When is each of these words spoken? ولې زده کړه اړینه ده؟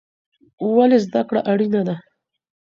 ولې 0.75 0.97
زده 1.05 1.21
کړه 1.29 1.41
اړینه 1.51 1.81
ده؟ 1.87 1.95